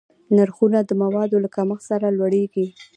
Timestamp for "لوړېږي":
2.17-2.65